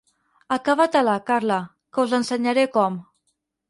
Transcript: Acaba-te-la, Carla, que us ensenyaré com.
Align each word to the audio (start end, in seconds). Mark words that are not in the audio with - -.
Acaba-te-la, 0.55 1.15
Carla, 1.29 1.61
que 1.93 2.09
us 2.09 2.19
ensenyaré 2.23 2.69
com. 2.79 3.03